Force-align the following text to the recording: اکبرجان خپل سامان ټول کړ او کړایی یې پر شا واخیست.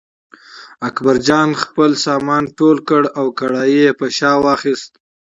اکبرجان 0.87 1.49
خپل 1.63 1.91
سامان 2.05 2.43
ټول 2.57 2.77
کړ 2.89 3.01
او 3.19 3.25
کړایی 3.39 3.75
یې 3.85 3.89
پر 3.99 4.09
شا 4.17 4.31
واخیست. 4.45 4.91